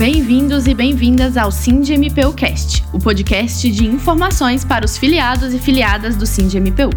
Bem-vindos 0.00 0.66
e 0.66 0.72
bem-vindas 0.72 1.36
ao 1.36 1.50
Sind 1.50 1.90
MPU 1.90 2.32
Cast, 2.32 2.82
o 2.90 2.98
podcast 2.98 3.70
de 3.70 3.86
informações 3.86 4.64
para 4.64 4.82
os 4.82 4.96
filiados 4.96 5.52
e 5.52 5.58
filiadas 5.58 6.16
do 6.16 6.24
Sind 6.24 6.54
MPU. 6.54 6.88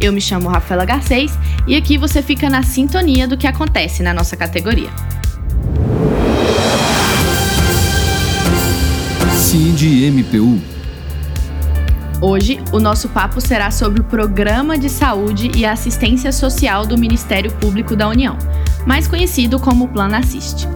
Eu 0.00 0.12
me 0.12 0.20
chamo 0.20 0.48
Rafaela 0.48 0.84
Garcês 0.84 1.38
e 1.68 1.76
aqui 1.76 1.96
você 1.96 2.20
fica 2.20 2.50
na 2.50 2.64
sintonia 2.64 3.28
do 3.28 3.36
que 3.36 3.46
acontece 3.46 4.02
na 4.02 4.12
nossa 4.12 4.36
categoria. 4.36 4.90
Sind 9.36 9.80
MPU. 10.10 10.60
Hoje, 12.20 12.58
o 12.72 12.80
nosso 12.80 13.08
papo 13.10 13.40
será 13.40 13.70
sobre 13.70 14.00
o 14.00 14.04
Programa 14.04 14.76
de 14.76 14.90
Saúde 14.90 15.52
e 15.54 15.64
Assistência 15.64 16.32
Social 16.32 16.84
do 16.84 16.98
Ministério 16.98 17.52
Público 17.52 17.94
da 17.94 18.08
União, 18.08 18.36
mais 18.84 19.06
conhecido 19.06 19.60
como 19.60 19.86
Plano 19.86 20.16
Assiste 20.16 20.66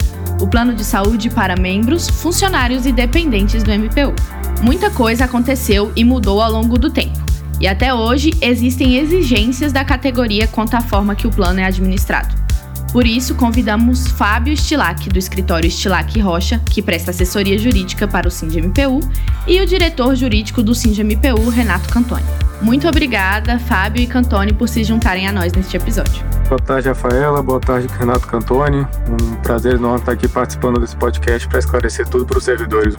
o 0.43 0.47
plano 0.47 0.75
de 0.75 0.83
saúde 0.83 1.29
para 1.29 1.55
membros, 1.55 2.09
funcionários 2.09 2.85
e 2.85 2.91
dependentes 2.91 3.63
do 3.63 3.71
MPU. 3.71 4.13
Muita 4.61 4.89
coisa 4.91 5.23
aconteceu 5.23 5.89
e 5.95 6.03
mudou 6.03 6.41
ao 6.41 6.51
longo 6.51 6.77
do 6.77 6.89
tempo. 6.89 7.17
E 7.61 7.67
até 7.67 7.93
hoje 7.93 8.31
existem 8.41 8.97
exigências 8.97 9.71
da 9.71 9.85
categoria 9.85 10.45
quanto 10.45 10.73
à 10.73 10.81
forma 10.81 11.15
que 11.15 11.25
o 11.25 11.31
plano 11.31 11.61
é 11.61 11.63
administrado. 11.63 12.35
Por 12.91 13.07
isso, 13.07 13.35
convidamos 13.35 14.05
Fábio 14.05 14.55
Stilac, 14.55 15.07
do 15.07 15.17
escritório 15.17 15.71
Stilac 15.71 16.19
Rocha, 16.19 16.59
que 16.69 16.81
presta 16.81 17.11
assessoria 17.11 17.57
jurídica 17.57 18.05
para 18.05 18.27
o 18.27 18.31
SINDMPU, 18.31 18.99
e 19.47 19.61
o 19.61 19.65
diretor 19.65 20.13
jurídico 20.13 20.61
do 20.61 20.75
SINDMPU, 20.75 21.49
Renato 21.49 21.87
Cantoni. 21.87 22.42
Muito 22.63 22.87
obrigada, 22.87 23.59
Fábio 23.59 24.01
e 24.01 24.07
Cantoni, 24.07 24.53
por 24.53 24.69
se 24.69 24.85
juntarem 24.85 25.27
a 25.27 25.33
nós 25.33 25.51
neste 25.51 25.75
episódio. 25.75 26.23
Boa 26.47 26.59
tarde, 26.59 26.87
Rafaela. 26.87 27.43
Boa 27.43 27.59
tarde, 27.59 27.89
Renato 27.99 28.25
Cantoni. 28.25 28.87
Um 29.09 29.35
prazer 29.41 29.75
enorme 29.75 29.99
estar 29.99 30.13
aqui 30.13 30.29
participando 30.29 30.79
desse 30.79 30.95
podcast 30.95 31.45
para 31.49 31.59
esclarecer 31.59 32.07
tudo 32.07 32.25
para 32.25 32.37
os 32.37 32.43
servidores. 32.45 32.95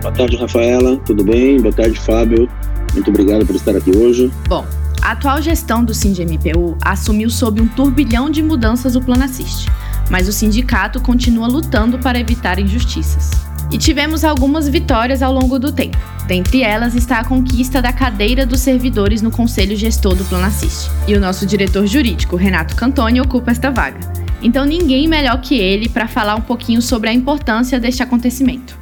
Boa 0.00 0.14
tarde, 0.14 0.36
Rafaela. 0.36 0.96
Tudo 0.98 1.24
bem? 1.24 1.60
Boa 1.60 1.74
tarde, 1.74 1.98
Fábio. 1.98 2.48
Muito 2.94 3.10
obrigado 3.10 3.44
por 3.44 3.56
estar 3.56 3.74
aqui 3.74 3.90
hoje. 3.90 4.32
Bom, 4.48 4.64
a 5.02 5.10
atual 5.10 5.42
gestão 5.42 5.84
do 5.84 5.92
SINDMPU 5.92 6.78
assumiu 6.80 7.28
sob 7.28 7.60
um 7.60 7.66
turbilhão 7.66 8.30
de 8.30 8.44
mudanças 8.44 8.94
o 8.94 9.00
Plano 9.00 9.24
Assiste, 9.24 9.68
mas 10.08 10.28
o 10.28 10.32
sindicato 10.32 11.00
continua 11.00 11.48
lutando 11.48 11.98
para 11.98 12.16
evitar 12.16 12.60
injustiças. 12.60 13.47
E 13.70 13.76
tivemos 13.76 14.24
algumas 14.24 14.66
vitórias 14.66 15.22
ao 15.22 15.30
longo 15.30 15.58
do 15.58 15.70
tempo. 15.70 15.98
Dentre 16.26 16.62
elas 16.62 16.94
está 16.94 17.20
a 17.20 17.24
conquista 17.24 17.82
da 17.82 17.92
cadeira 17.92 18.46
dos 18.46 18.60
servidores 18.60 19.20
no 19.20 19.30
Conselho 19.30 19.76
Gestor 19.76 20.14
do 20.14 20.24
Plano 20.24 20.46
Assiste. 20.46 20.90
E 21.06 21.14
o 21.14 21.20
nosso 21.20 21.44
diretor 21.44 21.86
jurídico, 21.86 22.34
Renato 22.34 22.74
Cantoni, 22.74 23.20
ocupa 23.20 23.50
esta 23.50 23.70
vaga. 23.70 24.00
Então 24.42 24.64
ninguém 24.64 25.06
melhor 25.06 25.40
que 25.42 25.58
ele 25.58 25.88
para 25.88 26.08
falar 26.08 26.34
um 26.36 26.40
pouquinho 26.40 26.80
sobre 26.80 27.10
a 27.10 27.12
importância 27.12 27.78
deste 27.78 28.02
acontecimento. 28.02 28.78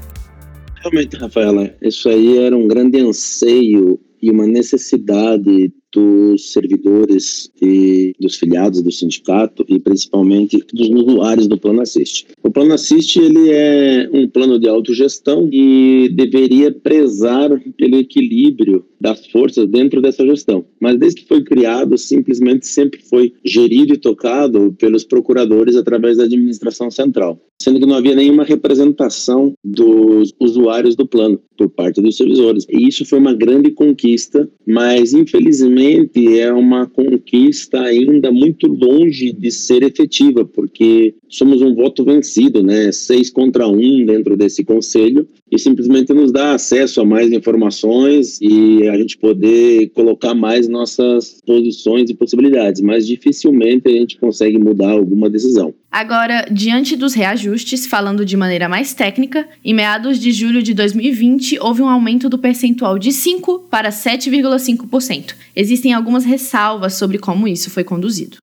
Realmente, 0.80 1.16
Rafaela, 1.16 1.74
isso 1.82 2.08
aí 2.08 2.38
era 2.38 2.56
um 2.56 2.68
grande 2.68 3.00
anseio 3.00 3.98
e 4.22 4.30
uma 4.30 4.46
necessidade 4.46 5.72
dos 5.96 6.52
servidores 6.52 7.50
e 7.60 8.12
dos 8.20 8.36
filiados 8.36 8.82
do 8.82 8.92
sindicato 8.92 9.64
e 9.66 9.78
principalmente 9.78 10.62
dos 10.74 10.90
usuários 10.90 11.46
do 11.46 11.56
Plano 11.56 11.80
Assist. 11.80 12.26
O 12.42 12.50
Plano 12.50 12.74
Assist 12.74 13.16
ele 13.16 13.50
é 13.50 14.10
um 14.12 14.28
plano 14.28 14.58
de 14.58 14.68
autogestão 14.68 15.48
e 15.50 16.10
deveria 16.14 16.70
prezar 16.70 17.48
pelo 17.78 17.96
equilíbrio 17.96 18.84
das 19.00 19.26
forças 19.26 19.66
dentro 19.68 20.00
dessa 20.00 20.26
gestão. 20.26 20.64
Mas 20.80 20.98
desde 20.98 21.22
que 21.22 21.28
foi 21.28 21.42
criado, 21.42 21.96
simplesmente 21.98 22.66
sempre 22.66 23.00
foi 23.02 23.32
gerido 23.44 23.94
e 23.94 23.98
tocado 23.98 24.74
pelos 24.78 25.04
procuradores 25.04 25.76
através 25.76 26.16
da 26.16 26.24
administração 26.24 26.90
central, 26.90 27.40
sendo 27.60 27.80
que 27.80 27.86
não 27.86 27.96
havia 27.96 28.14
nenhuma 28.14 28.44
representação 28.44 29.54
dos 29.64 30.34
usuários 30.40 30.96
do 30.96 31.06
plano 31.06 31.40
por 31.56 31.68
parte 31.70 32.00
dos 32.00 32.16
servidores. 32.16 32.66
E 32.68 32.86
isso 32.86 33.04
foi 33.04 33.18
uma 33.18 33.32
grande 33.32 33.70
conquista, 33.70 34.48
mas 34.66 35.12
infelizmente 35.12 36.38
é 36.38 36.52
uma 36.52 36.86
conquista 36.86 37.80
ainda 37.80 38.30
muito 38.30 38.66
longe 38.66 39.32
de 39.32 39.50
ser 39.50 39.82
efetiva, 39.82 40.44
porque 40.44 41.14
somos 41.28 41.62
um 41.62 41.74
voto 41.74 42.04
vencido, 42.04 42.62
né? 42.62 42.92
Seis 42.92 43.30
contra 43.30 43.66
um 43.66 44.04
dentro 44.04 44.36
desse 44.36 44.64
conselho 44.64 45.26
e 45.50 45.58
simplesmente 45.58 46.12
nos 46.12 46.32
dá 46.32 46.54
acesso 46.54 47.00
a 47.00 47.04
mais 47.04 47.32
informações 47.32 48.40
e 48.40 48.85
a 48.88 48.96
gente 48.96 49.16
poder 49.18 49.90
colocar 49.90 50.34
mais 50.34 50.68
nossas 50.68 51.40
posições 51.46 52.10
e 52.10 52.14
possibilidades, 52.14 52.80
mas 52.80 53.06
dificilmente 53.06 53.88
a 53.88 53.92
gente 53.92 54.18
consegue 54.18 54.58
mudar 54.58 54.90
alguma 54.90 55.28
decisão. 55.30 55.74
Agora, 55.90 56.46
diante 56.50 56.96
dos 56.96 57.14
reajustes, 57.14 57.86
falando 57.86 58.24
de 58.24 58.36
maneira 58.36 58.68
mais 58.68 58.92
técnica, 58.92 59.48
em 59.64 59.72
meados 59.72 60.18
de 60.18 60.30
julho 60.32 60.62
de 60.62 60.74
2020 60.74 61.58
houve 61.60 61.82
um 61.82 61.88
aumento 61.88 62.28
do 62.28 62.38
percentual 62.38 62.98
de 62.98 63.12
5 63.12 63.66
para 63.70 63.90
7,5%. 63.90 65.34
Existem 65.54 65.94
algumas 65.94 66.24
ressalvas 66.24 66.94
sobre 66.94 67.18
como 67.18 67.48
isso 67.48 67.70
foi 67.70 67.84
conduzido. 67.84 68.36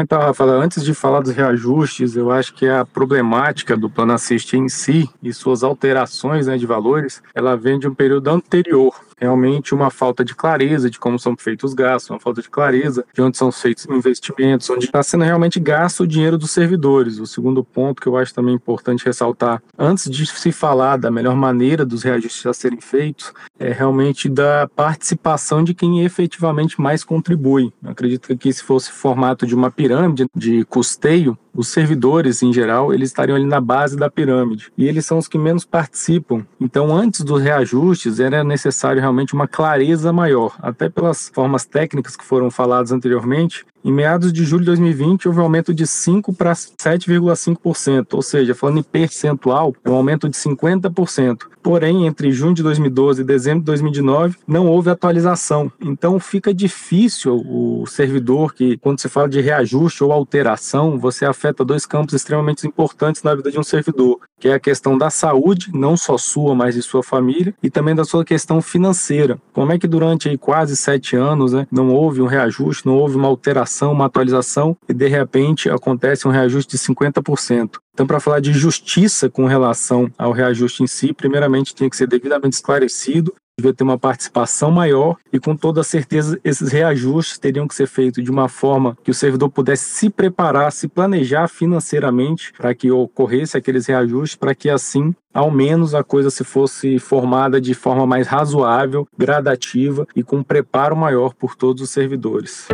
Então, 0.00 0.20
Rafael, 0.20 0.60
antes 0.60 0.84
de 0.84 0.94
falar 0.94 1.20
dos 1.20 1.34
reajustes, 1.34 2.14
eu 2.14 2.30
acho 2.30 2.54
que 2.54 2.68
a 2.68 2.84
problemática 2.84 3.76
do 3.76 3.90
plano 3.90 4.12
assist 4.12 4.56
em 4.56 4.68
si 4.68 5.08
e 5.20 5.32
suas 5.32 5.64
alterações 5.64 6.46
né, 6.46 6.56
de 6.56 6.66
valores, 6.66 7.20
ela 7.34 7.56
vem 7.56 7.80
de 7.80 7.88
um 7.88 7.94
período 7.94 8.28
anterior 8.30 8.94
realmente 9.18 9.74
uma 9.74 9.90
falta 9.90 10.24
de 10.24 10.34
clareza 10.34 10.90
de 10.90 10.98
como 10.98 11.18
são 11.18 11.36
feitos 11.36 11.70
os 11.70 11.74
gastos, 11.74 12.10
uma 12.10 12.20
falta 12.20 12.40
de 12.40 12.48
clareza 12.48 13.04
de 13.12 13.20
onde 13.20 13.36
são 13.36 13.52
feitos 13.52 13.86
investimentos, 13.86 14.68
onde 14.70 14.86
está 14.86 15.02
sendo 15.02 15.24
realmente 15.24 15.60
gasto 15.60 16.00
o 16.00 16.06
dinheiro 16.06 16.38
dos 16.38 16.50
servidores. 16.50 17.18
O 17.18 17.26
segundo 17.26 17.62
ponto 17.62 18.00
que 18.00 18.08
eu 18.08 18.16
acho 18.16 18.34
também 18.34 18.54
importante 18.54 19.04
ressaltar, 19.04 19.62
antes 19.78 20.10
de 20.10 20.26
se 20.26 20.52
falar 20.52 20.96
da 20.96 21.10
melhor 21.10 21.36
maneira 21.36 21.84
dos 21.84 22.02
reajustes 22.02 22.46
a 22.46 22.52
serem 22.52 22.80
feitos, 22.80 23.32
é 23.58 23.72
realmente 23.72 24.28
da 24.28 24.68
participação 24.74 25.62
de 25.62 25.74
quem 25.74 26.04
efetivamente 26.04 26.80
mais 26.80 27.04
contribui. 27.04 27.72
Eu 27.82 27.90
acredito 27.90 28.36
que 28.36 28.52
se 28.52 28.62
fosse 28.62 28.90
formato 28.90 29.46
de 29.46 29.54
uma 29.54 29.70
pirâmide 29.70 30.26
de 30.34 30.64
custeio, 30.64 31.36
os 31.54 31.68
servidores, 31.68 32.42
em 32.42 32.52
geral, 32.52 32.92
eles 32.92 33.10
estariam 33.10 33.36
ali 33.36 33.46
na 33.46 33.60
base 33.60 33.96
da 33.96 34.10
pirâmide. 34.10 34.72
E 34.76 34.86
eles 34.86 35.04
são 35.06 35.18
os 35.18 35.28
que 35.28 35.38
menos 35.38 35.64
participam. 35.64 36.44
Então, 36.60 36.94
antes 36.94 37.22
dos 37.22 37.42
reajustes, 37.42 38.20
era 38.20 38.44
necessário 38.44 39.00
realmente 39.00 39.34
uma 39.34 39.48
clareza 39.48 40.12
maior, 40.12 40.56
até 40.60 40.88
pelas 40.88 41.30
formas 41.34 41.64
técnicas 41.64 42.16
que 42.16 42.24
foram 42.24 42.50
faladas 42.50 42.92
anteriormente, 42.92 43.64
em 43.84 43.92
meados 43.92 44.32
de 44.32 44.44
julho 44.44 44.60
de 44.60 44.66
2020, 44.66 45.28
houve 45.28 45.40
um 45.40 45.44
aumento 45.44 45.72
de 45.72 45.86
5 45.86 46.32
para 46.32 46.52
7,5%, 46.52 48.06
ou 48.12 48.22
seja, 48.22 48.54
falando 48.54 48.80
em 48.80 48.82
percentual, 48.82 49.74
é 49.84 49.90
um 49.90 49.94
aumento 49.94 50.28
de 50.28 50.36
50%. 50.36 51.44
Porém, 51.62 52.06
entre 52.06 52.30
junho 52.32 52.54
de 52.54 52.62
2012 52.62 53.20
e 53.20 53.24
dezembro 53.24 53.60
de 53.60 53.66
2019, 53.66 54.36
não 54.46 54.66
houve 54.66 54.90
atualização. 54.90 55.70
Então, 55.80 56.18
fica 56.18 56.54
difícil 56.54 57.42
o 57.46 57.84
servidor 57.86 58.54
que, 58.54 58.78
quando 58.78 59.00
se 59.00 59.08
fala 59.08 59.28
de 59.28 59.40
reajuste 59.40 60.02
ou 60.02 60.12
alteração, 60.12 60.98
você 60.98 61.26
afeta 61.26 61.64
dois 61.64 61.84
campos 61.84 62.14
extremamente 62.14 62.66
importantes 62.66 63.22
na 63.22 63.34
vida 63.34 63.50
de 63.50 63.58
um 63.58 63.62
servidor, 63.62 64.18
que 64.38 64.48
é 64.48 64.54
a 64.54 64.60
questão 64.60 64.96
da 64.96 65.10
saúde, 65.10 65.70
não 65.74 65.96
só 65.96 66.16
sua, 66.16 66.54
mas 66.54 66.74
de 66.74 66.82
sua 66.82 67.02
família, 67.02 67.54
e 67.62 67.68
também 67.68 67.94
da 67.94 68.04
sua 68.04 68.24
questão 68.24 68.62
financeira. 68.62 69.38
Como 69.52 69.72
é 69.72 69.78
que 69.78 69.86
durante 69.86 70.28
aí, 70.28 70.38
quase 70.38 70.76
sete 70.76 71.16
anos 71.16 71.52
né, 71.52 71.66
não 71.70 71.90
houve 71.90 72.22
um 72.22 72.26
reajuste, 72.26 72.86
não 72.86 72.96
houve 72.96 73.16
uma 73.16 73.28
alteração 73.28 73.67
uma 73.92 74.06
atualização 74.06 74.76
e 74.88 74.94
de 74.94 75.08
repente 75.08 75.70
acontece 75.70 76.26
um 76.26 76.30
reajuste 76.30 76.76
de 76.76 76.82
50%. 76.82 77.78
Então, 77.92 78.06
para 78.06 78.20
falar 78.20 78.40
de 78.40 78.52
justiça 78.52 79.28
com 79.28 79.46
relação 79.46 80.10
ao 80.16 80.32
reajuste 80.32 80.82
em 80.82 80.86
si, 80.86 81.12
primeiramente 81.12 81.74
tinha 81.74 81.90
que 81.90 81.96
ser 81.96 82.06
devidamente 82.06 82.54
esclarecido, 82.54 83.34
devia 83.58 83.74
ter 83.74 83.82
uma 83.82 83.98
participação 83.98 84.70
maior 84.70 85.16
e 85.32 85.40
com 85.40 85.56
toda 85.56 85.82
certeza 85.82 86.38
esses 86.44 86.70
reajustes 86.70 87.38
teriam 87.38 87.66
que 87.66 87.74
ser 87.74 87.88
feitos 87.88 88.22
de 88.22 88.30
uma 88.30 88.48
forma 88.48 88.96
que 89.02 89.10
o 89.10 89.14
servidor 89.14 89.50
pudesse 89.50 89.84
se 89.84 90.08
preparar, 90.08 90.70
se 90.70 90.86
planejar 90.86 91.48
financeiramente 91.48 92.52
para 92.56 92.72
que 92.72 92.90
ocorresse 92.90 93.56
aqueles 93.56 93.86
reajustes, 93.86 94.36
para 94.36 94.54
que 94.54 94.70
assim 94.70 95.12
ao 95.34 95.50
menos 95.50 95.94
a 95.94 96.04
coisa 96.04 96.30
se 96.30 96.44
fosse 96.44 96.98
formada 96.98 97.60
de 97.60 97.74
forma 97.74 98.06
mais 98.06 98.28
razoável, 98.28 99.06
gradativa 99.16 100.06
e 100.14 100.22
com 100.22 100.36
um 100.36 100.42
preparo 100.42 100.96
maior 100.96 101.34
por 101.34 101.56
todos 101.56 101.82
os 101.82 101.90
servidores. 101.90 102.68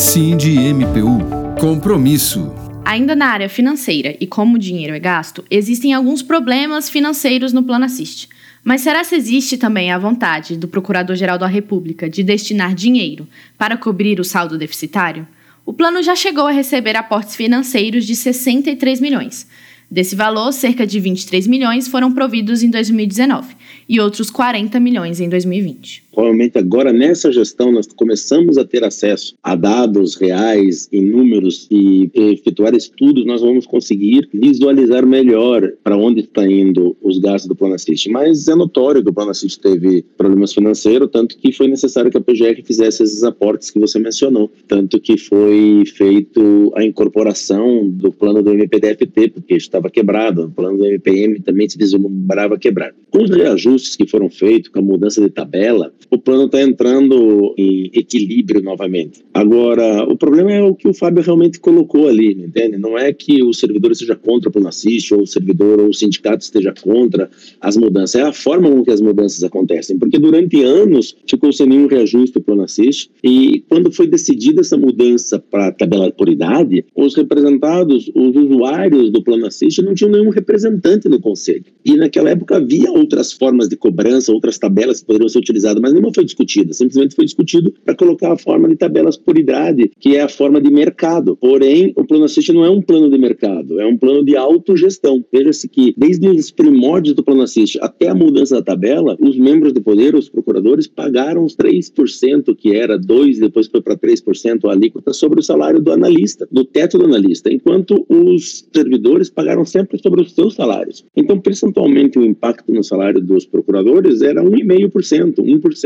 Cindy 0.00 0.72
MPU. 0.72 1.18
Compromisso. 1.60 2.50
Ainda 2.86 3.14
na 3.14 3.26
área 3.26 3.50
financeira 3.50 4.16
e 4.18 4.26
como 4.26 4.56
o 4.56 4.58
dinheiro 4.58 4.94
é 4.94 4.98
gasto, 4.98 5.44
existem 5.50 5.92
alguns 5.92 6.22
problemas 6.22 6.88
financeiros 6.88 7.52
no 7.52 7.62
Plano 7.62 7.84
Assist. 7.84 8.26
Mas 8.64 8.80
será 8.80 9.04
que 9.04 9.14
existe 9.14 9.58
também 9.58 9.92
a 9.92 9.98
vontade 9.98 10.56
do 10.56 10.66
Procurador-Geral 10.66 11.36
da 11.36 11.46
República 11.46 12.08
de 12.08 12.22
destinar 12.22 12.74
dinheiro 12.74 13.28
para 13.58 13.76
cobrir 13.76 14.18
o 14.18 14.24
saldo 14.24 14.56
deficitário? 14.56 15.28
O 15.66 15.72
plano 15.74 16.02
já 16.02 16.16
chegou 16.16 16.46
a 16.46 16.50
receber 16.50 16.96
aportes 16.96 17.36
financeiros 17.36 18.06
de 18.06 18.16
63 18.16 19.02
milhões. 19.02 19.46
Desse 19.90 20.16
valor, 20.16 20.50
cerca 20.52 20.86
de 20.86 20.98
23 20.98 21.46
milhões 21.46 21.88
foram 21.88 22.10
providos 22.10 22.62
em 22.62 22.70
2019 22.70 23.54
e 23.86 24.00
outros 24.00 24.30
40 24.30 24.80
milhões 24.80 25.20
em 25.20 25.28
2020. 25.28 26.04
Provavelmente 26.12 26.58
agora 26.58 26.92
nessa 26.92 27.32
gestão 27.32 27.72
nós 27.72 27.86
começamos 27.86 28.58
a 28.58 28.64
ter 28.64 28.84
acesso 28.84 29.34
a 29.42 29.54
dados 29.54 30.16
reais, 30.16 30.88
em 30.92 31.04
números 31.04 31.66
e 31.70 32.10
efetuar 32.14 32.74
estudos, 32.74 33.24
nós 33.24 33.40
vamos 33.40 33.66
conseguir 33.66 34.28
visualizar 34.32 35.06
melhor 35.06 35.72
para 35.82 35.96
onde 35.96 36.20
está 36.20 36.46
indo 36.46 36.96
os 37.02 37.18
gastos 37.18 37.48
do 37.48 37.56
Plano 37.56 37.74
Assist. 37.74 38.08
Mas 38.10 38.48
é 38.48 38.54
notório 38.54 39.02
que 39.02 39.10
o 39.10 39.12
Plano 39.12 39.30
Assist 39.30 39.60
teve 39.60 40.04
problemas 40.16 40.52
financeiros, 40.52 41.08
tanto 41.12 41.36
que 41.38 41.52
foi 41.52 41.68
necessário 41.68 42.10
que 42.10 42.18
a 42.18 42.20
PGR 42.20 42.62
fizesse 42.64 43.02
esses 43.02 43.22
aportes 43.22 43.70
que 43.70 43.78
você 43.78 43.98
mencionou, 43.98 44.50
tanto 44.66 45.00
que 45.00 45.16
foi 45.16 45.84
feito 45.96 46.72
a 46.76 46.84
incorporação 46.84 47.88
do 47.88 48.12
plano 48.12 48.42
do 48.42 48.52
MPDFT, 48.52 49.30
porque 49.30 49.54
estava 49.54 49.90
quebrado, 49.90 50.44
o 50.44 50.50
plano 50.50 50.78
do 50.78 50.86
MPM 50.86 51.40
também 51.40 51.68
se 51.68 51.78
vislumbrava 51.78 52.58
quebrado. 52.58 52.94
Com 53.10 53.22
os 53.22 53.30
reajustes 53.30 53.96
que 53.96 54.06
foram 54.06 54.28
feitos, 54.28 54.70
com 54.70 54.78
a 54.78 54.82
mudança 54.82 55.20
de 55.20 55.30
tabela, 55.30 55.92
o 56.10 56.18
plano 56.18 56.46
está 56.46 56.60
entrando 56.60 57.54
em 57.56 57.90
equilíbrio 57.94 58.62
novamente. 58.62 59.22
Agora, 59.32 60.04
o 60.04 60.16
problema 60.16 60.52
é 60.52 60.62
o 60.62 60.74
que 60.74 60.88
o 60.88 60.94
Fábio 60.94 61.22
realmente 61.22 61.60
colocou 61.60 62.08
ali, 62.08 62.32
entende? 62.32 62.78
Não 62.78 62.98
é 62.98 63.12
que 63.12 63.42
o 63.42 63.52
servidor 63.52 63.92
esteja 63.92 64.16
contra 64.16 64.48
o 64.48 64.52
plano 64.52 64.68
assist, 64.68 65.12
ou 65.14 65.22
o 65.22 65.26
servidor 65.26 65.80
ou 65.80 65.88
o 65.88 65.94
sindicato 65.94 66.44
esteja 66.44 66.72
contra 66.82 67.30
as 67.60 67.76
mudanças, 67.76 68.20
é 68.20 68.22
a 68.22 68.32
forma 68.32 68.70
com 68.70 68.84
que 68.84 68.90
as 68.90 69.00
mudanças 69.00 69.42
acontecem, 69.44 69.98
porque 69.98 70.18
durante 70.18 70.62
anos 70.62 71.16
ficou 71.28 71.52
sem 71.52 71.66
nenhum 71.66 71.86
reajuste 71.86 72.38
o 72.38 72.42
plano 72.42 72.62
assist, 72.62 73.10
e 73.22 73.64
quando 73.68 73.92
foi 73.92 74.06
decidida 74.06 74.60
essa 74.60 74.76
mudança 74.76 75.38
para 75.38 75.68
a 75.68 75.72
tabela 75.72 76.10
por 76.10 76.28
idade, 76.28 76.84
os 76.94 77.14
representados, 77.14 78.10
os 78.14 78.36
usuários 78.36 79.10
do 79.10 79.22
plano 79.22 79.46
assist 79.46 79.80
não 79.82 79.94
tinham 79.94 80.10
nenhum 80.10 80.30
representante 80.30 81.08
no 81.08 81.20
conselho. 81.20 81.64
E 81.84 81.96
naquela 81.96 82.30
época 82.30 82.56
havia 82.56 82.90
outras 82.90 83.32
formas 83.32 83.68
de 83.68 83.76
cobrança, 83.76 84.32
outras 84.32 84.58
tabelas 84.58 85.00
que 85.00 85.06
poderiam 85.06 85.28
ser 85.28 85.38
utilizadas, 85.38 85.80
mas 85.80 85.89
nenhuma 85.92 86.12
foi 86.14 86.24
discutida. 86.24 86.72
Simplesmente 86.72 87.14
foi 87.14 87.24
discutido 87.24 87.72
para 87.84 87.94
colocar 87.94 88.32
a 88.32 88.36
forma 88.36 88.68
de 88.68 88.76
tabelas 88.76 89.16
por 89.16 89.38
idade, 89.38 89.90
que 89.98 90.16
é 90.16 90.22
a 90.22 90.28
forma 90.28 90.60
de 90.60 90.70
mercado. 90.70 91.36
Porém, 91.36 91.92
o 91.96 92.04
plano 92.04 92.24
assist 92.24 92.52
não 92.52 92.64
é 92.64 92.70
um 92.70 92.82
plano 92.82 93.10
de 93.10 93.18
mercado, 93.18 93.80
é 93.80 93.86
um 93.86 93.96
plano 93.96 94.24
de 94.24 94.36
autogestão. 94.36 95.24
Veja-se 95.32 95.68
que, 95.68 95.94
desde 95.96 96.28
os 96.28 96.50
primórdios 96.50 97.14
do 97.14 97.22
plano 97.22 97.42
assist 97.42 97.78
até 97.80 98.08
a 98.08 98.14
mudança 98.14 98.56
da 98.56 98.62
tabela, 98.62 99.16
os 99.20 99.36
membros 99.38 99.72
de 99.72 99.80
poder, 99.80 100.14
os 100.14 100.28
procuradores, 100.28 100.86
pagaram 100.86 101.44
os 101.44 101.56
3%, 101.56 102.54
que 102.56 102.74
era 102.74 102.98
2%, 102.98 103.40
depois 103.40 103.66
foi 103.66 103.80
para 103.80 103.96
3% 103.96 104.68
a 104.68 104.72
alíquota, 104.72 105.12
sobre 105.12 105.40
o 105.40 105.42
salário 105.42 105.80
do 105.80 105.92
analista, 105.92 106.48
do 106.50 106.64
teto 106.64 106.98
do 106.98 107.04
analista, 107.04 107.52
enquanto 107.52 108.04
os 108.08 108.66
servidores 108.72 109.30
pagaram 109.30 109.64
sempre 109.64 109.98
sobre 109.98 110.22
os 110.22 110.32
seus 110.32 110.54
salários. 110.54 111.04
Então, 111.16 111.38
percentualmente, 111.40 112.18
o 112.18 112.24
impacto 112.24 112.72
no 112.72 112.82
salário 112.82 113.20
dos 113.20 113.46
procuradores 113.46 114.22
era 114.22 114.42
1,5%, 114.42 115.36
1%, 115.36 115.79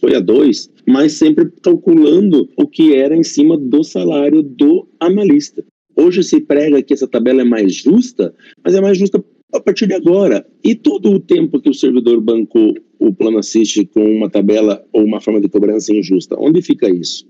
foi 0.00 0.14
a 0.14 0.20
2%, 0.20 0.70
mas 0.86 1.12
sempre 1.12 1.50
calculando 1.62 2.48
o 2.56 2.66
que 2.66 2.94
era 2.94 3.16
em 3.16 3.22
cima 3.22 3.56
do 3.56 3.82
salário 3.82 4.42
do 4.42 4.88
analista. 4.98 5.64
Hoje 5.96 6.22
se 6.22 6.40
prega 6.40 6.82
que 6.82 6.94
essa 6.94 7.06
tabela 7.06 7.42
é 7.42 7.44
mais 7.44 7.74
justa, 7.74 8.34
mas 8.64 8.74
é 8.74 8.80
mais 8.80 8.96
justa 8.96 9.22
a 9.52 9.60
partir 9.60 9.86
de 9.86 9.94
agora. 9.94 10.46
E 10.64 10.74
todo 10.74 11.10
o 11.10 11.20
tempo 11.20 11.60
que 11.60 11.68
o 11.68 11.74
servidor 11.74 12.20
bancou 12.20 12.74
o 12.98 13.12
plano 13.14 13.38
assiste 13.38 13.84
com 13.84 14.04
uma 14.04 14.28
tabela 14.30 14.84
ou 14.92 15.04
uma 15.04 15.20
forma 15.20 15.40
de 15.40 15.48
cobrança 15.48 15.92
injusta, 15.92 16.36
onde 16.38 16.62
fica 16.62 16.88
isso? 16.88 17.26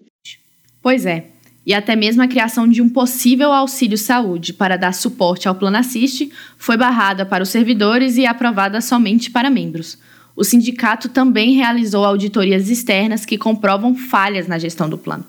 Pois 0.82 1.06
é. 1.06 1.26
E 1.64 1.74
até 1.74 1.94
mesmo 1.94 2.22
a 2.22 2.28
criação 2.28 2.66
de 2.66 2.80
um 2.80 2.88
possível 2.88 3.52
auxílio 3.52 3.98
saúde 3.98 4.52
para 4.52 4.76
dar 4.76 4.92
suporte 4.92 5.46
ao 5.46 5.54
Plano 5.54 5.76
Assiste 5.76 6.30
foi 6.56 6.76
barrada 6.76 7.24
para 7.26 7.42
os 7.42 7.50
servidores 7.50 8.16
e 8.16 8.26
aprovada 8.26 8.80
somente 8.80 9.30
para 9.30 9.50
membros. 9.50 9.98
O 10.40 10.44
sindicato 10.44 11.10
também 11.10 11.52
realizou 11.52 12.02
auditorias 12.02 12.70
externas 12.70 13.26
que 13.26 13.36
comprovam 13.36 13.94
falhas 13.94 14.48
na 14.48 14.58
gestão 14.58 14.88
do 14.88 14.96
plano 14.96 15.22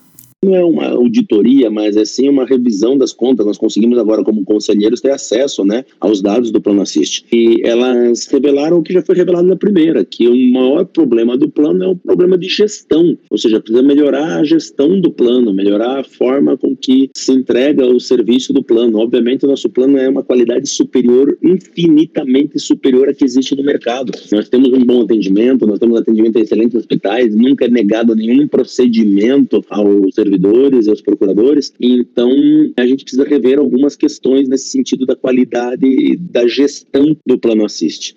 não 0.43 0.55
é 0.55 0.63
uma 0.63 0.87
auditoria, 0.87 1.69
mas 1.69 1.95
é 1.95 2.03
sim 2.03 2.27
uma 2.27 2.45
revisão 2.45 2.97
das 2.97 3.13
contas. 3.13 3.45
Nós 3.45 3.59
conseguimos 3.59 3.99
agora, 3.99 4.23
como 4.23 4.43
conselheiros, 4.43 4.99
ter 4.99 5.11
acesso 5.11 5.63
né, 5.63 5.85
aos 5.99 6.19
dados 6.19 6.49
do 6.49 6.59
Plano 6.59 6.81
Assist. 6.81 7.23
E 7.31 7.61
elas 7.63 8.25
revelaram 8.25 8.79
o 8.79 8.83
que 8.83 8.91
já 8.91 9.03
foi 9.03 9.15
revelado 9.15 9.47
na 9.47 9.55
primeira, 9.55 10.03
que 10.03 10.27
o 10.27 10.51
maior 10.51 10.85
problema 10.85 11.37
do 11.37 11.47
plano 11.47 11.83
é 11.83 11.87
o 11.87 11.95
problema 11.95 12.39
de 12.39 12.49
gestão. 12.49 13.15
Ou 13.29 13.37
seja, 13.37 13.59
precisa 13.59 13.83
melhorar 13.83 14.39
a 14.39 14.43
gestão 14.43 14.99
do 14.99 15.11
plano, 15.11 15.53
melhorar 15.53 15.99
a 15.99 16.03
forma 16.03 16.57
com 16.57 16.75
que 16.75 17.11
se 17.15 17.31
entrega 17.31 17.85
o 17.85 17.99
serviço 17.99 18.51
do 18.51 18.63
plano. 18.63 18.97
Obviamente, 18.97 19.45
o 19.45 19.47
nosso 19.47 19.69
plano 19.69 19.95
é 19.99 20.09
uma 20.09 20.23
qualidade 20.23 20.67
superior, 20.67 21.37
infinitamente 21.43 22.57
superior 22.57 23.09
à 23.09 23.13
que 23.13 23.23
existe 23.23 23.55
no 23.55 23.63
mercado. 23.63 24.11
Nós 24.31 24.49
temos 24.49 24.69
um 24.69 24.83
bom 24.83 25.03
atendimento, 25.03 25.67
nós 25.67 25.77
temos 25.77 25.99
atendimento 25.99 26.37
em 26.37 26.41
excelentes 26.41 26.75
hospitais, 26.75 27.35
nunca 27.35 27.65
é 27.65 27.69
negado 27.69 28.15
nenhum 28.15 28.47
procedimento 28.47 29.63
ao 29.69 30.11
serviço 30.11 30.30
servidores 30.31 30.87
aos 30.87 31.01
procuradores. 31.01 31.73
Então, 31.79 32.31
a 32.77 32.85
gente 32.85 33.03
precisa 33.03 33.27
rever 33.27 33.59
algumas 33.59 33.95
questões 33.95 34.47
nesse 34.47 34.69
sentido 34.69 35.05
da 35.05 35.15
qualidade 35.15 36.17
da 36.17 36.47
gestão 36.47 37.15
do 37.25 37.37
Plano 37.37 37.65
Assist. 37.65 38.15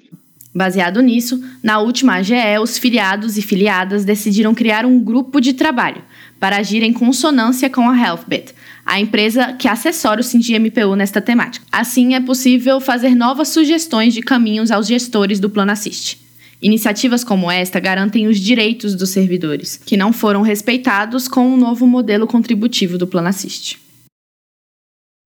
Baseado 0.54 1.02
nisso, 1.02 1.42
na 1.60 1.80
última 1.80 2.14
AGE, 2.14 2.60
os 2.62 2.78
filiados 2.78 3.36
e 3.36 3.42
filiadas 3.42 4.04
decidiram 4.04 4.54
criar 4.54 4.86
um 4.86 5.00
grupo 5.00 5.40
de 5.40 5.52
trabalho 5.52 6.00
para 6.38 6.58
agir 6.58 6.84
em 6.84 6.92
consonância 6.92 7.68
com 7.68 7.88
a 7.88 7.98
Healthbit, 7.98 8.54
a 8.86 9.00
empresa 9.00 9.52
que 9.54 9.66
assessora 9.66 10.20
o 10.20 10.60
MPU 10.60 10.94
nesta 10.94 11.20
temática. 11.20 11.66
Assim, 11.72 12.14
é 12.14 12.20
possível 12.20 12.80
fazer 12.80 13.16
novas 13.16 13.48
sugestões 13.48 14.14
de 14.14 14.20
caminhos 14.20 14.70
aos 14.70 14.86
gestores 14.86 15.40
do 15.40 15.50
Plano 15.50 15.72
Assist. 15.72 16.23
Iniciativas 16.60 17.24
como 17.24 17.50
esta 17.50 17.80
garantem 17.80 18.26
os 18.26 18.38
direitos 18.38 18.94
dos 18.94 19.10
servidores, 19.10 19.76
que 19.76 19.96
não 19.96 20.12
foram 20.12 20.42
respeitados 20.42 21.28
com 21.28 21.52
o 21.52 21.56
novo 21.56 21.86
modelo 21.86 22.26
contributivo 22.26 22.96
do 22.96 23.06
Plano 23.06 23.28
Assist. 23.28 23.84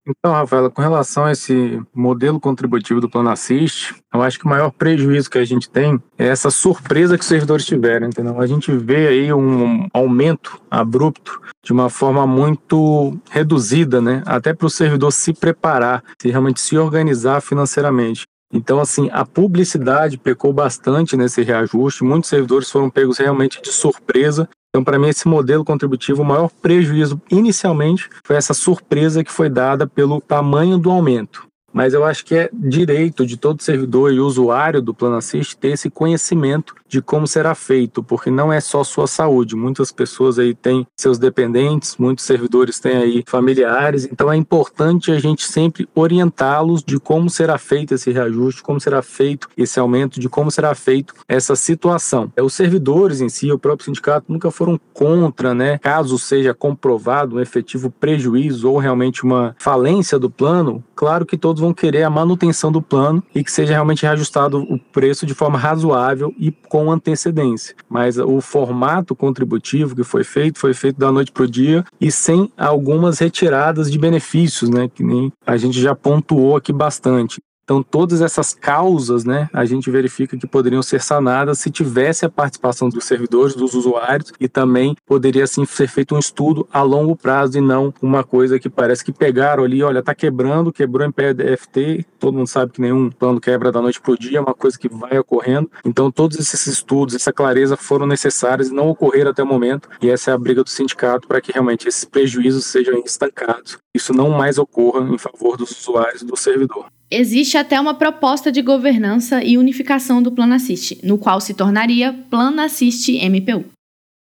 Então, 0.09 0.33
Rafaela, 0.33 0.71
com 0.71 0.81
relação 0.81 1.27
a 1.27 1.33
esse 1.33 1.83
modelo 1.95 2.41
contributivo 2.41 2.99
do 2.99 3.11
Plano 3.11 3.29
Assist, 3.29 3.95
eu 4.13 4.23
acho 4.23 4.39
que 4.39 4.47
o 4.47 4.49
maior 4.49 4.71
prejuízo 4.71 5.29
que 5.29 5.37
a 5.37 5.45
gente 5.45 5.69
tem 5.69 6.03
é 6.17 6.27
essa 6.29 6.51
surpresa 6.51 7.19
que 7.19 7.23
os 7.23 7.29
servidores 7.29 7.67
tiveram, 7.67 8.07
entendeu? 8.07 8.41
A 8.41 8.47
gente 8.47 8.73
vê 8.73 9.09
aí 9.09 9.33
um 9.35 9.87
aumento 9.93 10.59
abrupto 10.71 11.39
de 11.63 11.75
uma 11.75 11.91
forma 11.91 12.27
muito 12.27 13.19
reduzida, 13.31 14.01
né? 14.01 14.23
Até 14.25 14.55
para 14.55 14.67
o 14.67 14.71
servidor 14.71 15.13
se 15.13 15.35
preparar, 15.35 16.03
se 16.21 16.31
realmente 16.31 16.61
se 16.61 16.79
organizar 16.79 17.43
financeiramente. 17.43 18.23
Então, 18.53 18.81
assim, 18.81 19.11
a 19.13 19.25
publicidade 19.25 20.17
pecou 20.17 20.53
bastante 20.53 21.17
nesse 21.17 21.43
reajuste, 21.43 22.03
muitos 22.03 22.31
servidores 22.31 22.71
foram 22.71 22.89
pegos 22.89 23.19
realmente 23.19 23.61
de 23.61 23.71
surpresa. 23.71 24.49
Então, 24.71 24.83
para 24.83 24.99
mim, 24.99 25.09
esse 25.09 25.29
modelo 25.29 25.65
contributivo, 25.65 26.23
o 26.23 26.27
maior 26.27 26.51
prejuízo 26.63 27.21
inicialmente 27.31 28.09
foi 28.25 28.37
essa 28.37 28.55
surpresa 28.55 29.23
que 29.23 29.33
foi 29.33 29.49
dada 29.49 29.87
pelo 29.87 30.21
tamanho 30.21 30.79
do 30.79 30.91
aumento 30.91 31.49
mas 31.73 31.95
eu 31.95 32.05
acho 32.05 32.25
que 32.25 32.35
é 32.35 32.51
direito 32.53 33.27
de 33.27 33.37
todo 33.37 33.63
servidor 33.63 34.13
e 34.13 34.21
usuário 34.21 34.81
do 34.81 34.95
Plano 34.95 35.17
Assist 35.17 35.57
ter 35.57 35.69
esse 35.69 35.91
conhecimento 35.91 36.75
de 36.89 37.03
como 37.03 37.27
será 37.27 37.55
feito, 37.55 38.03
porque 38.03 38.31
não 38.31 38.53
é 38.53 38.61
só 38.61 38.83
sua 38.83 39.07
saúde. 39.07 39.55
Muitas 39.55 39.93
pessoas 39.93 40.39
aí 40.39 40.55
têm 40.55 40.87
seus 40.97 41.19
dependentes, 41.19 41.97
muitos 41.99 42.25
servidores 42.25 42.81
têm 42.81 42.97
aí 42.97 43.25
familiares, 43.27 44.09
então 44.11 44.33
é 44.33 44.37
importante 44.37 45.13
a 45.13 45.19
gente 45.19 45.47
sempre 45.47 45.89
orientá-los 45.95 46.83
de 46.83 46.99
como 46.99 47.29
será 47.29 47.59
feito 47.59 47.95
esse 47.95 48.11
reajuste, 48.11 48.63
como 48.63 48.81
será 48.81 49.03
feito 49.03 49.49
esse 49.57 49.79
aumento, 49.79 50.19
de 50.19 50.29
como 50.29 50.51
será 50.51 50.75
feito 50.75 51.15
essa 51.29 51.55
situação. 51.55 52.33
É, 52.37 52.43
os 52.43 52.55
servidores 52.55 53.21
em 53.21 53.29
si, 53.29 53.51
o 53.53 53.59
próprio 53.59 53.87
sindicato, 53.87 54.33
nunca 54.33 54.51
foram 54.51 54.81
contra, 54.93 55.55
né? 55.55 55.79
Caso 55.79 56.19
seja 56.19 56.55
comprovado 56.55 57.37
um 57.37 57.41
efetivo 57.41 57.91
prejuízo 57.91 58.71
ou 58.71 58.79
realmente 58.79 59.25
uma 59.25 59.55
falência 59.59 60.19
do 60.19 60.31
plano, 60.31 60.83
claro 60.95 61.27
que 61.27 61.37
todos 61.37 61.61
vão 61.61 61.75
querer 61.75 62.03
a 62.03 62.11
manutenção 62.11 62.73
do 62.73 62.81
plano 62.81 63.23
e 63.35 63.45
que 63.45 63.53
seja 63.53 63.73
realmente 63.73 64.03
reajustado 64.03 64.59
o 64.59 64.79
preço 64.79 65.27
de 65.27 65.35
forma 65.35 65.59
razoável 65.59 66.35
e 66.39 66.51
com 66.51 66.78
antecedência. 66.91 67.75
Mas 67.89 68.19
o 68.19 68.41
formato 68.41 69.15
contributivo 69.15 69.97
que 69.97 70.05
foi 70.05 70.25
feito 70.25 70.59
foi 70.59 70.75
feito 70.75 70.99
da 70.99 71.11
noite 71.11 71.33
para 71.33 71.45
o 71.45 71.51
dia 71.51 71.85
e 72.01 72.11
sem 72.13 72.51
algumas 72.57 73.19
retiradas 73.19 73.91
de 73.91 73.99
benefícios, 73.99 74.71
né, 74.71 74.89
que 74.89 75.03
nem 75.03 75.33
a 75.47 75.57
gente 75.57 75.81
já 75.81 75.95
pontuou 75.95 76.57
aqui 76.57 76.73
bastante. 76.73 77.41
Então, 77.69 77.83
todas 77.83 78.23
essas 78.23 78.55
causas, 78.55 79.27
né, 79.27 79.51
a 79.53 79.63
gente 79.67 79.91
verifica 79.91 80.39
que 80.39 80.47
poderiam 80.47 80.83
ser 80.83 81.03
sanadas 81.03 81.59
se 81.59 81.71
tivesse 81.71 82.25
a 82.25 82.31
participação 82.31 82.89
dos 82.89 83.05
servidores, 83.05 83.55
dos 83.55 83.75
usuários, 83.75 84.33
e 84.41 84.49
também 84.49 84.97
poderia, 85.05 85.45
assim, 85.45 85.67
ser 85.67 85.87
feito 85.87 86.15
um 86.15 86.19
estudo 86.19 86.67
a 86.73 86.81
longo 86.81 87.15
prazo 87.15 87.59
e 87.59 87.61
não 87.61 87.93
uma 88.01 88.25
coisa 88.25 88.59
que 88.59 88.71
parece 88.71 89.05
que 89.05 89.13
pegaram 89.13 89.65
ali, 89.65 89.83
olha, 89.83 90.03
tá 90.03 90.15
quebrando, 90.15 90.73
quebrou 90.73 91.07
em 91.07 91.13
PDFT, 91.13 92.07
todo 92.19 92.39
mundo 92.39 92.47
sabe 92.47 92.73
que 92.73 92.81
nenhum 92.81 93.11
plano 93.11 93.39
quebra 93.39 93.71
da 93.71 93.83
noite 93.83 94.01
para 94.01 94.13
o 94.13 94.19
dia, 94.19 94.39
é 94.39 94.41
uma 94.41 94.55
coisa 94.55 94.79
que 94.79 94.89
vai 94.89 95.19
ocorrendo. 95.19 95.71
Então, 95.85 96.11
todos 96.11 96.39
esses 96.39 96.67
estudos, 96.67 97.15
essa 97.15 97.35
clareza 97.35 97.77
foram 97.77 98.07
necessários 98.07 98.69
e 98.69 98.73
não 98.73 98.89
ocorreram 98.89 99.31
até 99.31 99.43
o 99.43 99.47
momento, 99.47 99.91
e 100.01 100.09
essa 100.09 100.31
é 100.31 100.35
a 100.35 100.39
briga 100.39 100.65
do 100.65 100.71
sindicato 100.71 101.29
para 101.29 101.39
que 101.39 101.53
realmente 101.53 101.87
esses 101.87 102.07
prejuízos 102.07 102.65
sejam 102.65 103.03
estancados, 103.05 103.77
isso 103.95 104.15
não 104.15 104.31
mais 104.31 104.57
ocorra 104.57 105.07
em 105.07 105.19
favor 105.19 105.59
dos 105.59 105.71
usuários 105.73 106.23
e 106.23 106.25
do 106.25 106.35
servidor. 106.35 106.87
Existe 107.11 107.57
até 107.57 107.81
uma 107.81 107.95
proposta 107.95 108.53
de 108.53 108.61
governança 108.61 109.43
e 109.43 109.57
unificação 109.57 110.23
do 110.23 110.31
Plano 110.31 110.55
Assist, 110.55 110.99
no 111.03 111.17
qual 111.17 111.41
se 111.41 111.55
tornaria 111.55 112.13
Plano 112.29 112.61
Assist 112.61 113.09
MPU. 113.11 113.65